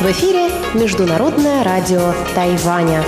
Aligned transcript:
В 0.00 0.04
эфире 0.06 0.48
Международное 0.72 1.62
радио 1.62 2.14
Тайваня. 2.34 3.04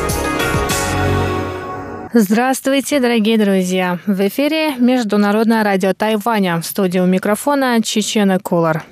Здравствуйте, 2.12 3.00
дорогие 3.00 3.38
друзья! 3.38 3.98
В 4.04 4.20
эфире 4.28 4.76
Международное 4.76 5.64
радио 5.64 5.94
Тайваня. 5.94 6.60
В 6.60 6.66
студии 6.66 6.98
микрофона 6.98 7.82
Чечена 7.82 8.38
Кулар. 8.38 8.84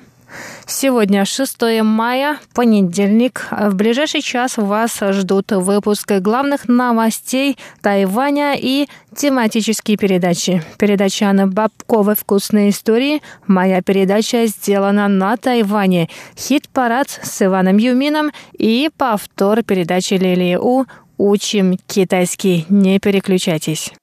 Сегодня 0.65 1.25
6 1.25 1.81
мая, 1.83 2.37
понедельник. 2.53 3.47
В 3.51 3.75
ближайший 3.75 4.21
час 4.21 4.57
вас 4.57 4.99
ждут 4.99 5.51
выпуски 5.51 6.19
главных 6.19 6.67
новостей 6.67 7.57
Тайваня 7.81 8.55
и 8.57 8.87
тематические 9.15 9.97
передачи. 9.97 10.63
Передача 10.77 11.29
Анны 11.29 11.47
Бабковой 11.47 12.15
«Вкусные 12.15 12.69
истории». 12.69 13.21
Моя 13.47 13.81
передача 13.81 14.45
сделана 14.47 15.07
на 15.07 15.37
Тайване. 15.37 16.09
Хит-парад 16.37 17.07
с 17.09 17.41
Иваном 17.41 17.77
Юмином 17.77 18.31
и 18.57 18.89
повтор 18.97 19.63
передачи 19.63 20.15
Лилии 20.15 20.55
У 20.55 20.85
«Учим 21.17 21.77
китайский». 21.87 22.65
Не 22.69 22.99
переключайтесь. 22.99 23.93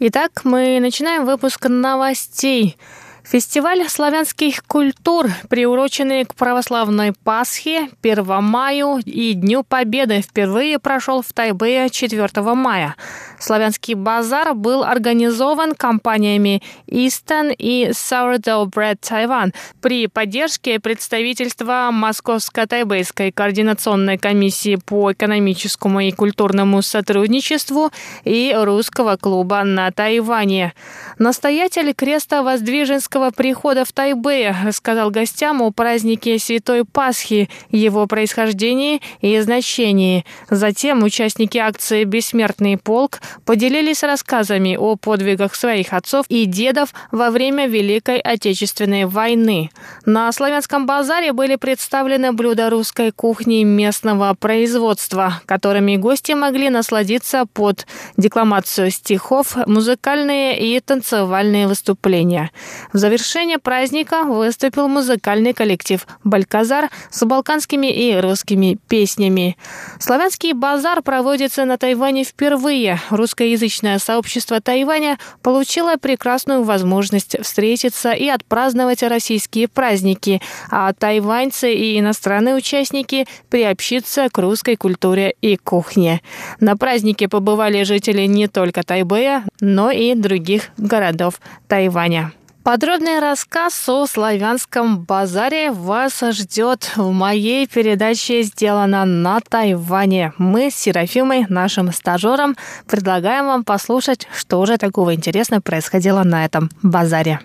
Итак, 0.00 0.40
мы 0.42 0.80
начинаем 0.80 1.24
выпуск 1.24 1.68
новостей. 1.68 2.76
Фестиваль 3.24 3.88
славянских 3.88 4.62
культур, 4.64 5.28
приуроченный 5.48 6.26
к 6.26 6.34
православной 6.34 7.14
Пасхе, 7.24 7.88
1 8.02 8.42
маю 8.42 8.98
и 8.98 9.32
Дню 9.32 9.64
Победы, 9.64 10.20
впервые 10.20 10.78
прошел 10.78 11.22
в 11.22 11.32
Тайбэе 11.32 11.88
4 11.88 12.28
мая. 12.54 12.96
Славянский 13.40 13.94
базар 13.94 14.54
был 14.54 14.84
организован 14.84 15.74
компаниями 15.74 16.62
Easton 16.86 17.54
и 17.56 17.88
Sourdough 17.90 18.66
Bread 18.66 19.00
Taiwan 19.00 19.54
при 19.80 20.06
поддержке 20.06 20.78
представительства 20.78 21.90
Московско-Тайбэйской 21.92 23.32
координационной 23.32 24.18
комиссии 24.18 24.76
по 24.76 25.12
экономическому 25.12 26.00
и 26.00 26.12
культурному 26.12 26.82
сотрудничеству 26.82 27.90
и 28.24 28.54
Русского 28.56 29.16
клуба 29.16 29.64
на 29.64 29.90
Тайване. 29.90 30.74
Настоятель 31.18 31.94
креста 31.94 32.42
Воздвиженского 32.42 33.13
прихода 33.34 33.84
в 33.84 33.92
Тайбэе 33.92 34.54
рассказал 34.64 35.10
гостям 35.10 35.62
о 35.62 35.70
празднике 35.70 36.38
Святой 36.38 36.84
Пасхи, 36.84 37.48
его 37.70 38.06
происхождении 38.06 39.00
и 39.20 39.38
значении. 39.40 40.24
Затем 40.50 41.02
участники 41.02 41.58
акции 41.58 42.04
«Бессмертный 42.04 42.76
полк» 42.76 43.20
поделились 43.44 44.02
рассказами 44.02 44.76
о 44.76 44.96
подвигах 44.96 45.54
своих 45.54 45.92
отцов 45.92 46.26
и 46.28 46.44
дедов 46.44 46.92
во 47.10 47.30
время 47.30 47.66
Великой 47.66 48.18
Отечественной 48.18 49.04
войны. 49.04 49.70
На 50.04 50.30
славянском 50.32 50.86
базаре 50.86 51.32
были 51.32 51.56
представлены 51.56 52.32
блюда 52.32 52.70
русской 52.70 53.12
кухни 53.12 53.62
местного 53.64 54.34
производства, 54.34 55.40
которыми 55.46 55.96
гости 55.96 56.32
могли 56.32 56.70
насладиться 56.70 57.46
под 57.52 57.86
декламацию 58.16 58.90
стихов, 58.90 59.56
музыкальные 59.66 60.58
и 60.58 60.80
танцевальные 60.80 61.68
выступления. 61.68 62.50
В 62.92 62.98
завершение 63.04 63.58
праздника 63.58 64.24
выступил 64.24 64.88
музыкальный 64.88 65.52
коллектив 65.52 66.06
«Бальказар» 66.24 66.88
с 67.10 67.22
балканскими 67.26 67.88
и 67.88 68.18
русскими 68.18 68.78
песнями. 68.88 69.58
Славянский 70.00 70.54
базар 70.54 71.02
проводится 71.02 71.66
на 71.66 71.76
Тайване 71.76 72.24
впервые. 72.24 72.98
Русскоязычное 73.10 73.98
сообщество 73.98 74.58
Тайваня 74.62 75.18
получило 75.42 75.96
прекрасную 75.96 76.62
возможность 76.62 77.36
встретиться 77.42 78.12
и 78.12 78.26
отпраздновать 78.26 79.02
российские 79.02 79.68
праздники, 79.68 80.40
а 80.70 80.90
тайваньцы 80.94 81.74
и 81.74 81.98
иностранные 81.98 82.54
участники 82.54 83.26
приобщиться 83.50 84.28
к 84.32 84.38
русской 84.38 84.76
культуре 84.76 85.34
и 85.42 85.58
кухне. 85.58 86.22
На 86.58 86.78
празднике 86.78 87.28
побывали 87.28 87.82
жители 87.82 88.22
не 88.22 88.48
только 88.48 88.82
Тайбэя, 88.82 89.44
но 89.60 89.90
и 89.90 90.14
других 90.14 90.70
городов 90.78 91.34
Тайваня. 91.68 92.32
Подробный 92.64 93.20
рассказ 93.20 93.86
о 93.90 94.06
славянском 94.06 95.04
базаре 95.04 95.70
вас 95.70 96.22
ждет 96.30 96.92
в 96.96 97.12
моей 97.12 97.66
передаче 97.66 98.40
«Сделано 98.40 99.04
на 99.04 99.40
Тайване». 99.40 100.32
Мы 100.38 100.70
с 100.70 100.74
Серафимой, 100.74 101.44
нашим 101.50 101.92
стажером, 101.92 102.56
предлагаем 102.86 103.44
вам 103.44 103.64
послушать, 103.64 104.26
что 104.34 104.64
же 104.64 104.78
такого 104.78 105.14
интересного 105.14 105.60
происходило 105.60 106.22
на 106.22 106.46
этом 106.46 106.70
базаре. 106.82 107.40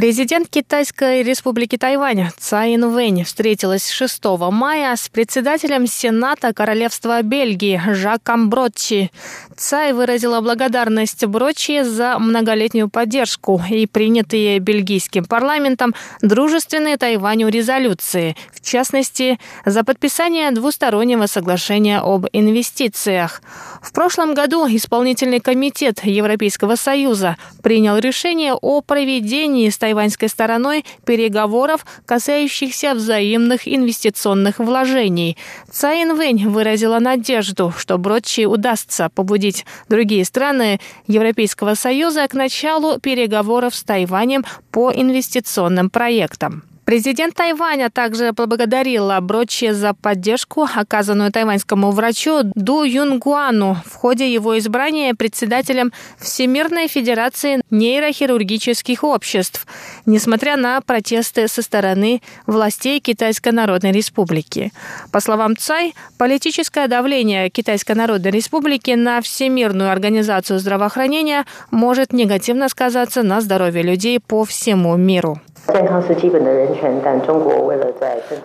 Президент 0.00 0.48
Китайской 0.48 1.22
республики 1.22 1.76
Тайвань 1.76 2.30
Цай 2.38 2.74
Инвэнь 2.74 3.22
встретилась 3.24 3.90
6 3.90 4.24
мая 4.50 4.96
с 4.96 5.10
председателем 5.10 5.86
Сената 5.86 6.54
Королевства 6.54 7.20
Бельгии 7.20 7.78
Жаком 7.92 8.48
Бротчи. 8.48 9.10
Цай 9.58 9.92
выразила 9.92 10.40
благодарность 10.40 11.26
Бротчи 11.26 11.82
за 11.82 12.18
многолетнюю 12.18 12.88
поддержку 12.88 13.60
и 13.70 13.84
принятые 13.84 14.58
бельгийским 14.58 15.26
парламентом 15.26 15.94
дружественные 16.22 16.96
Тайваню 16.96 17.48
резолюции, 17.48 18.36
в 18.54 18.66
частности, 18.66 19.38
за 19.66 19.84
подписание 19.84 20.50
двустороннего 20.52 21.26
соглашения 21.26 21.98
об 21.98 22.24
инвестициях. 22.32 23.42
В 23.82 23.92
прошлом 23.92 24.32
году 24.32 24.66
исполнительный 24.66 25.40
комитет 25.40 26.02
Европейского 26.04 26.76
Союза 26.76 27.36
принял 27.62 27.98
решение 27.98 28.54
о 28.54 28.80
проведении 28.80 29.68
с 29.68 29.76
тайваньской 29.90 30.28
стороной 30.28 30.84
переговоров, 31.04 31.84
касающихся 32.06 32.94
взаимных 32.94 33.66
инвестиционных 33.66 34.60
вложений. 34.60 35.36
Цай 35.68 36.04
Инвэнь 36.04 36.46
выразила 36.46 37.00
надежду, 37.00 37.74
что 37.76 37.98
Бродчи 37.98 38.46
удастся 38.46 39.10
побудить 39.12 39.66
другие 39.88 40.24
страны 40.24 40.78
Европейского 41.08 41.74
Союза 41.74 42.28
к 42.28 42.34
началу 42.34 43.00
переговоров 43.00 43.74
с 43.74 43.82
Тайванем 43.82 44.44
по 44.70 44.92
инвестиционным 44.92 45.90
проектам. 45.90 46.69
Президент 46.90 47.36
Тайваня 47.36 47.88
также 47.88 48.32
поблагодарил 48.32 49.12
Брочи 49.20 49.70
за 49.70 49.94
поддержку, 49.94 50.66
оказанную 50.74 51.30
тайваньскому 51.30 51.92
врачу 51.92 52.40
Ду 52.56 52.82
Юнгуану 52.82 53.76
в 53.86 53.94
ходе 53.94 54.34
его 54.34 54.58
избрания 54.58 55.14
председателем 55.14 55.92
Всемирной 56.18 56.88
Федерации 56.88 57.62
нейрохирургических 57.70 59.04
обществ, 59.04 59.68
несмотря 60.04 60.56
на 60.56 60.80
протесты 60.80 61.46
со 61.46 61.62
стороны 61.62 62.22
властей 62.46 62.98
Китайской 62.98 63.52
Народной 63.52 63.92
Республики. 63.92 64.72
По 65.12 65.20
словам 65.20 65.56
Цай, 65.56 65.94
политическое 66.18 66.88
давление 66.88 67.50
Китайской 67.50 67.92
Народной 67.92 68.32
Республики 68.32 68.90
на 68.96 69.20
Всемирную 69.20 69.92
организацию 69.92 70.58
здравоохранения 70.58 71.46
может 71.70 72.12
негативно 72.12 72.68
сказаться 72.68 73.22
на 73.22 73.40
здоровье 73.40 73.84
людей 73.84 74.18
по 74.18 74.44
всему 74.44 74.96
миру. 74.96 75.40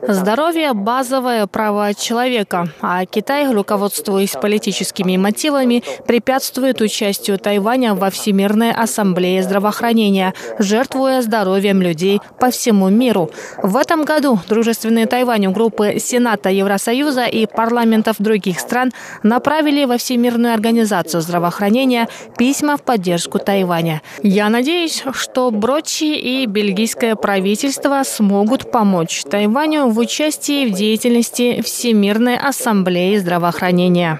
Здоровье– 0.07 0.73
базовое 0.73 1.47
право 1.47 1.93
человека, 1.93 2.67
а 2.81 3.05
Китай, 3.05 3.51
руководствуясь 3.51 4.31
политическими 4.31 5.17
мотивами, 5.17 5.83
препятствует 6.05 6.81
участию 6.81 7.37
Тайваня 7.39 7.95
во 7.95 8.09
Всемирной 8.09 8.71
ассамблее 8.71 9.43
здравоохранения, 9.43 10.33
жертвуя 10.59 11.21
здоровьем 11.21 11.81
людей 11.81 12.21
по 12.39 12.49
всему 12.49 12.89
миру. 12.89 13.29
В 13.61 13.77
этом 13.77 14.03
году 14.03 14.39
дружественные 14.47 15.05
Тайваню 15.05 15.51
группы 15.51 15.99
Сената 15.99 16.49
Евросоюза 16.49 17.25
и 17.25 17.45
парламентов 17.45 18.17
других 18.19 18.59
стран 18.59 18.91
направили 19.23 19.85
во 19.85 19.97
Всемирную 19.97 20.53
организацию 20.53 21.21
здравоохранения 21.21 22.07
письма 22.37 22.77
в 22.77 22.83
поддержку 22.83 23.39
Тайваня. 23.39 24.01
Я 24.21 24.49
надеюсь, 24.49 25.03
что 25.13 25.51
Брочи 25.51 26.15
и 26.15 26.45
бельгийская 26.45 27.04
правительства 27.13 28.01
смогут 28.03 28.71
помочь 28.71 29.23
Тайваню 29.29 29.89
в 29.89 29.99
участии 29.99 30.65
в 30.65 30.73
деятельности 30.73 31.61
Всемирной 31.61 32.37
ассамблеи 32.37 33.17
здравоохранения. 33.17 34.19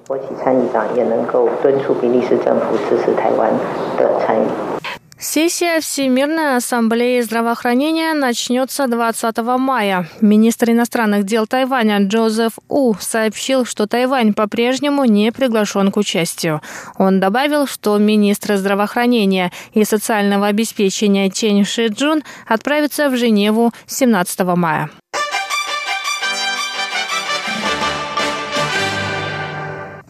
Сессия 5.27 5.79
Всемирной 5.81 6.55
ассамблеи 6.55 7.19
здравоохранения 7.21 8.13
начнется 8.13 8.85
20 8.85 9.37
мая. 9.57 10.07
Министр 10.21 10.69
иностранных 10.69 11.23
дел 11.23 11.47
Тайваня 11.47 11.97
Джозеф 12.05 12.59
У 12.69 12.93
сообщил, 12.93 13.65
что 13.65 13.87
Тайвань 13.87 14.35
по-прежнему 14.35 15.03
не 15.05 15.31
приглашен 15.31 15.91
к 15.91 15.97
участию. 15.97 16.61
Он 16.99 17.19
добавил, 17.19 17.65
что 17.65 17.97
министр 17.97 18.57
здравоохранения 18.57 19.51
и 19.73 19.83
социального 19.83 20.45
обеспечения 20.45 21.31
Чен 21.31 21.65
Шиджун 21.65 22.23
отправится 22.47 23.09
в 23.09 23.17
Женеву 23.17 23.71
17 23.87 24.41
мая. 24.55 24.91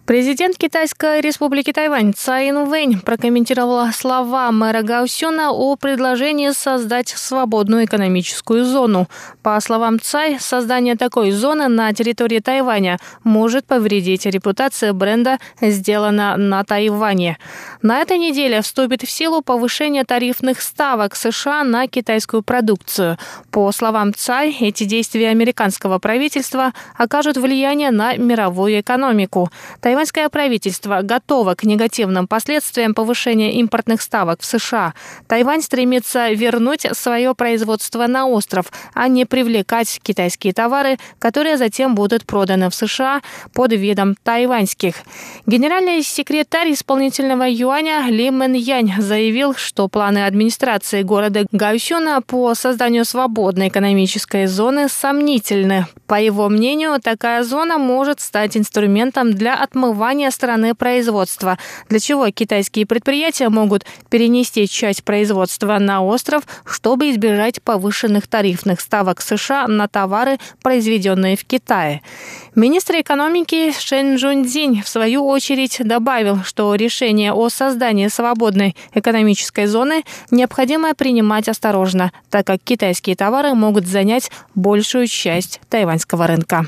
Президент 0.06 0.56
Китайской 0.60 1.20
республики 1.20 1.74
Тайвань 1.74 2.14
Цай 2.14 2.52
Инвэнь 2.52 3.02
прокомментировала 3.02 3.90
слова 3.92 4.52
мэра 4.52 4.84
Гаусюна 4.84 5.52
о 5.52 5.76
предложении 5.78 6.52
создать 6.52 7.10
свободную 7.10 7.86
экономическую 7.86 8.66
зону. 8.66 9.08
По 9.42 9.60
словам 9.60 10.00
Цай, 10.00 10.38
создание 10.40 10.96
такой 10.96 11.32
зоны 11.32 11.70
на 11.70 11.92
территории 11.92 12.38
Тайваня 12.38 13.00
может 13.24 13.66
повредить 13.66 14.28
репутацию 14.28 14.94
бренда 14.94 15.40
«Сделано 15.60 16.38
на 16.38 16.64
Тайване». 16.64 17.40
На 17.82 18.00
этой 18.02 18.20
неделе 18.20 18.62
вступит 18.62 19.02
в 19.02 19.10
силу 19.10 19.42
повышение 19.42 20.04
тарифных 20.04 20.62
ставок 20.62 21.16
США 21.16 21.64
на 21.64 21.88
китайскую 21.88 22.44
продукцию. 22.44 23.18
По 23.50 23.72
словам 23.72 24.14
Цай, 24.14 24.56
эти 24.60 24.84
действия 24.84 25.30
американского 25.30 25.98
правительства 25.98 26.74
окажут 26.96 27.38
влияние 27.38 27.90
на 27.90 28.16
мировую 28.18 28.80
экономику. 28.80 29.50
Тайваньское 29.96 30.28
правительство 30.28 31.04
готово 31.04 31.56
к 31.56 31.64
негативным 31.64 32.28
последствиям 32.28 32.94
повышения 32.94 33.54
импортных 33.54 34.02
ставок 34.02 34.42
в 34.42 34.46
США. 34.46 34.94
Тайвань 35.30 35.62
стремится 35.62 36.32
вернуть 36.32 36.86
свое 36.92 37.34
производство 37.34 38.06
на 38.06 38.28
остров, 38.28 38.66
а 38.94 39.08
не 39.08 39.24
привлекать 39.24 40.02
китайские 40.04 40.52
товары, 40.52 40.98
которые 41.18 41.56
затем 41.56 41.96
будут 41.96 42.26
проданы 42.26 42.70
в 42.70 42.76
США 42.76 43.22
под 43.54 43.72
видом 43.72 44.18
тайваньских. 44.22 44.96
Генеральный 45.46 46.04
секретарь 46.04 46.74
исполнительного 46.74 47.46
юаня 47.50 48.06
Ли 48.10 48.32
Мэн 48.32 48.52
Янь 48.52 48.96
заявил, 49.00 49.56
что 49.56 49.88
планы 49.88 50.26
администрации 50.26 51.04
города 51.04 51.46
Гаусюна 51.54 52.22
по 52.22 52.54
созданию 52.54 53.06
свободной 53.06 53.70
экономической 53.70 54.48
зоны 54.48 54.90
сомнительны. 54.90 55.88
По 56.08 56.22
его 56.22 56.50
мнению, 56.50 57.00
такая 57.02 57.44
зона 57.44 57.78
может 57.80 58.20
стать 58.20 58.56
инструментом 58.56 59.34
для 59.34 59.56
отмывания 59.56 60.30
стороны 60.30 60.76
производства, 60.76 61.58
для 61.90 62.00
чего 62.00 62.30
китайские 62.30 62.86
предприятия 62.86 63.50
могут 63.50 63.86
перенести 64.10 64.68
часть 64.68 65.04
производства 65.04 65.80
на 65.80 66.04
остров, 66.04 66.44
чтобы 66.64 67.10
избежать 67.10 67.62
повышенных 67.64 68.28
тарифных 68.28 68.82
ставок 68.82 69.22
США 69.22 69.68
на 69.68 69.88
товары, 69.88 70.38
произведенные 70.62 71.36
в 71.36 71.46
Китае. 71.46 72.02
Министр 72.54 73.02
экономики 73.02 73.74
Шэн 73.78 74.16
Джунцзинь 74.16 74.84
в 74.84 74.88
свою 74.88 75.26
очередь 75.26 75.78
добавил, 75.80 76.44
что 76.44 76.74
решение 76.76 77.34
о 77.34 77.50
создании 77.50 78.08
свободной 78.08 78.76
экономической 78.94 79.66
зоны 79.66 80.04
необходимо 80.30 80.94
принимать 80.94 81.50
осторожно, 81.50 82.12
так 82.30 82.46
как 82.46 82.62
китайские 82.64 83.16
товары 83.16 83.56
могут 83.56 83.88
занять 83.88 84.32
большую 84.54 85.08
часть 85.08 85.60
тайваньского 85.96 86.28
рынка. 86.28 86.68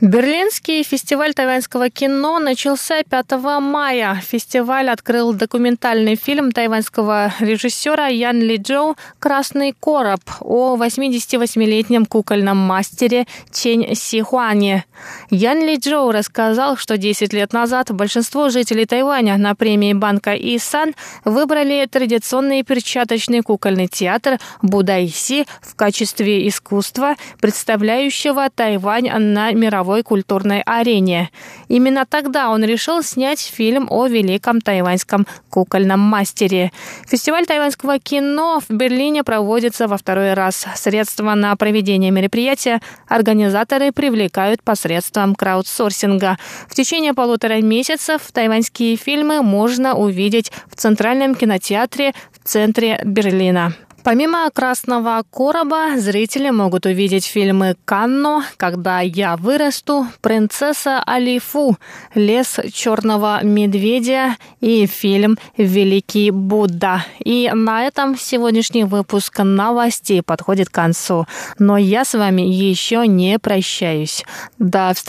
Берлинский 0.00 0.82
фестиваль 0.82 1.34
тайваньского 1.34 1.88
кино 1.88 2.40
начался 2.40 3.04
5 3.04 3.30
мая. 3.60 4.20
Фестиваль 4.26 4.90
открыл 4.90 5.32
документальный 5.32 6.16
фильм 6.16 6.50
тайваньского 6.50 7.32
режиссера 7.38 8.08
Ян 8.08 8.40
Ли 8.40 8.56
Джоу 8.56 8.96
«Красный 9.20 9.72
короб» 9.78 10.20
о 10.40 10.76
88-летнем 10.76 12.06
кукольном 12.06 12.56
мастере 12.56 13.26
Чень 13.52 13.94
Сихуане. 13.94 14.84
Ян 15.30 15.60
Ли 15.60 15.76
Джоу 15.76 16.10
рассказал, 16.10 16.76
что 16.76 16.96
10 16.96 17.32
лет 17.32 17.52
назад 17.52 17.92
большинство 17.92 18.48
жителей 18.48 18.86
Тайваня 18.86 19.36
на 19.36 19.54
премии 19.54 19.92
банка 19.92 20.34
Исан 20.34 20.94
выбрали 21.24 21.86
традиционный 21.86 22.64
перчаточный 22.64 23.42
кукольный 23.42 23.86
театр 23.86 24.40
Будайси 24.60 25.46
в 25.62 25.76
качестве 25.76 26.48
искусства, 26.48 27.14
представляющего 27.40 28.50
Тайвань 28.50 29.08
на 29.08 29.52
мировой 29.52 29.83
мировой 29.84 30.02
культурной 30.02 30.62
арене. 30.62 31.30
Именно 31.68 32.06
тогда 32.06 32.48
он 32.48 32.64
решил 32.64 33.02
снять 33.02 33.40
фильм 33.40 33.86
о 33.90 34.06
великом 34.06 34.62
тайваньском 34.62 35.26
кукольном 35.50 36.00
мастере. 36.00 36.72
Фестиваль 37.06 37.44
тайваньского 37.44 37.98
кино 37.98 38.60
в 38.66 38.72
Берлине 38.72 39.24
проводится 39.24 39.86
во 39.86 39.98
второй 39.98 40.32
раз. 40.32 40.66
Средства 40.74 41.34
на 41.34 41.54
проведение 41.56 42.10
мероприятия 42.10 42.80
организаторы 43.08 43.92
привлекают 43.92 44.62
посредством 44.62 45.34
краудсорсинга. 45.34 46.38
В 46.66 46.74
течение 46.74 47.12
полутора 47.12 47.60
месяцев 47.60 48.22
тайваньские 48.32 48.96
фильмы 48.96 49.42
можно 49.42 49.94
увидеть 49.94 50.50
в 50.70 50.76
Центральном 50.76 51.34
кинотеатре 51.34 52.14
в 52.32 52.48
центре 52.48 53.00
Берлина. 53.04 53.74
Помимо 54.04 54.50
«Красного 54.52 55.24
короба» 55.30 55.98
зрители 55.98 56.50
могут 56.50 56.84
увидеть 56.84 57.24
фильмы 57.24 57.74
«Канно», 57.86 58.44
«Когда 58.58 59.00
я 59.00 59.38
вырасту», 59.38 60.06
«Принцесса 60.20 61.02
Алифу», 61.08 61.78
«Лес 62.14 62.60
черного 62.70 63.42
медведя» 63.42 64.36
и 64.60 64.84
фильм 64.84 65.38
«Великий 65.56 66.30
Будда». 66.30 67.02
И 67.18 67.50
на 67.54 67.84
этом 67.84 68.18
сегодняшний 68.18 68.84
выпуск 68.84 69.38
новостей 69.38 70.20
подходит 70.22 70.68
к 70.68 70.74
концу. 70.74 71.26
Но 71.58 71.78
я 71.78 72.04
с 72.04 72.12
вами 72.12 72.42
еще 72.42 73.06
не 73.06 73.38
прощаюсь. 73.38 74.22
До 74.58 74.92
встречи 74.94 75.04